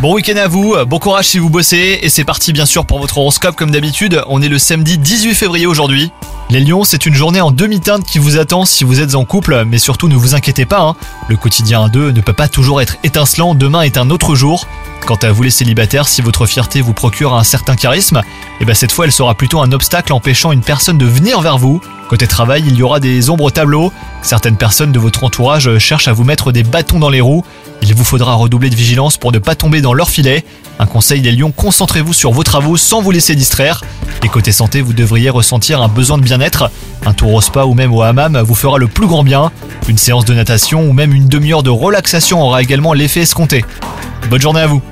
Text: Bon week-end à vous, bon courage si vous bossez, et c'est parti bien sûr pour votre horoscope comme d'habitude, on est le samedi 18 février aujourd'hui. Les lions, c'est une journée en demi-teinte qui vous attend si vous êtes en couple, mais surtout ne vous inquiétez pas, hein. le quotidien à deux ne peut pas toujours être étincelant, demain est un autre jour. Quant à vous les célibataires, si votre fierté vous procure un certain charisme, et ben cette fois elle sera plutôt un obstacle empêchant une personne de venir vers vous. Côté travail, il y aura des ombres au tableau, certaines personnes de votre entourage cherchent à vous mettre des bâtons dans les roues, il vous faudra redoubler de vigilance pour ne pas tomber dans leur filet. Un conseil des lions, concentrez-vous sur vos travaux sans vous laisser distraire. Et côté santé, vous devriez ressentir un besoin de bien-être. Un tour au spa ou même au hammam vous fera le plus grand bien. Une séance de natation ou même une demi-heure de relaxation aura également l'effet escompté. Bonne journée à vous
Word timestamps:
Bon 0.00 0.14
week-end 0.14 0.36
à 0.36 0.48
vous, 0.48 0.74
bon 0.86 0.98
courage 0.98 1.28
si 1.28 1.38
vous 1.38 1.50
bossez, 1.50 2.00
et 2.02 2.08
c'est 2.08 2.24
parti 2.24 2.52
bien 2.52 2.66
sûr 2.66 2.84
pour 2.84 2.98
votre 2.98 3.18
horoscope 3.18 3.54
comme 3.54 3.70
d'habitude, 3.70 4.22
on 4.26 4.42
est 4.42 4.48
le 4.48 4.58
samedi 4.58 4.98
18 4.98 5.34
février 5.34 5.66
aujourd'hui. 5.66 6.10
Les 6.50 6.58
lions, 6.60 6.82
c'est 6.82 7.06
une 7.06 7.14
journée 7.14 7.40
en 7.40 7.52
demi-teinte 7.52 8.04
qui 8.04 8.18
vous 8.18 8.38
attend 8.38 8.64
si 8.64 8.82
vous 8.82 9.00
êtes 9.00 9.14
en 9.14 9.24
couple, 9.24 9.64
mais 9.66 9.78
surtout 9.78 10.08
ne 10.08 10.16
vous 10.16 10.34
inquiétez 10.34 10.66
pas, 10.66 10.80
hein. 10.80 10.96
le 11.28 11.36
quotidien 11.36 11.84
à 11.84 11.88
deux 11.88 12.10
ne 12.10 12.20
peut 12.20 12.32
pas 12.32 12.48
toujours 12.48 12.80
être 12.80 12.96
étincelant, 13.04 13.54
demain 13.54 13.82
est 13.82 13.98
un 13.98 14.10
autre 14.10 14.34
jour. 14.34 14.66
Quant 15.08 15.16
à 15.22 15.32
vous 15.32 15.42
les 15.42 15.50
célibataires, 15.50 16.06
si 16.06 16.20
votre 16.20 16.44
fierté 16.44 16.82
vous 16.82 16.92
procure 16.92 17.32
un 17.32 17.42
certain 17.42 17.76
charisme, 17.76 18.20
et 18.60 18.66
ben 18.66 18.74
cette 18.74 18.92
fois 18.92 19.06
elle 19.06 19.10
sera 19.10 19.34
plutôt 19.34 19.62
un 19.62 19.72
obstacle 19.72 20.12
empêchant 20.12 20.52
une 20.52 20.60
personne 20.60 20.98
de 20.98 21.06
venir 21.06 21.40
vers 21.40 21.56
vous. 21.56 21.80
Côté 22.10 22.26
travail, 22.26 22.62
il 22.66 22.74
y 22.76 22.82
aura 22.82 23.00
des 23.00 23.30
ombres 23.30 23.44
au 23.44 23.50
tableau, 23.50 23.90
certaines 24.20 24.58
personnes 24.58 24.92
de 24.92 24.98
votre 24.98 25.24
entourage 25.24 25.78
cherchent 25.78 26.08
à 26.08 26.12
vous 26.12 26.24
mettre 26.24 26.52
des 26.52 26.62
bâtons 26.62 26.98
dans 26.98 27.08
les 27.08 27.22
roues, 27.22 27.42
il 27.80 27.94
vous 27.94 28.04
faudra 28.04 28.34
redoubler 28.34 28.68
de 28.68 28.74
vigilance 28.74 29.16
pour 29.16 29.32
ne 29.32 29.38
pas 29.38 29.54
tomber 29.54 29.80
dans 29.80 29.94
leur 29.94 30.10
filet. 30.10 30.44
Un 30.78 30.84
conseil 30.84 31.22
des 31.22 31.32
lions, 31.32 31.52
concentrez-vous 31.52 32.12
sur 32.12 32.32
vos 32.32 32.42
travaux 32.42 32.76
sans 32.76 33.00
vous 33.00 33.10
laisser 33.10 33.34
distraire. 33.34 33.82
Et 34.22 34.28
côté 34.28 34.52
santé, 34.52 34.82
vous 34.82 34.92
devriez 34.92 35.30
ressentir 35.30 35.80
un 35.80 35.88
besoin 35.88 36.18
de 36.18 36.22
bien-être. 36.22 36.70
Un 37.06 37.14
tour 37.14 37.32
au 37.32 37.40
spa 37.40 37.64
ou 37.64 37.72
même 37.72 37.94
au 37.94 38.02
hammam 38.02 38.38
vous 38.42 38.54
fera 38.54 38.76
le 38.76 38.88
plus 38.88 39.06
grand 39.06 39.24
bien. 39.24 39.52
Une 39.88 39.96
séance 39.96 40.26
de 40.26 40.34
natation 40.34 40.82
ou 40.82 40.92
même 40.92 41.14
une 41.14 41.28
demi-heure 41.28 41.62
de 41.62 41.70
relaxation 41.70 42.42
aura 42.42 42.60
également 42.62 42.92
l'effet 42.92 43.20
escompté. 43.20 43.64
Bonne 44.28 44.42
journée 44.42 44.60
à 44.60 44.66
vous 44.66 44.82